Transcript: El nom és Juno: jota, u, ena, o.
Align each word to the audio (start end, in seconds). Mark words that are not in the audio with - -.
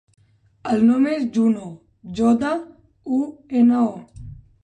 El 0.75 0.79
nom 0.85 1.03
és 1.09 1.25
Juno: 1.35 1.67
jota, 2.21 2.53
u, 3.17 3.19
ena, 3.61 3.85
o. 3.93 4.27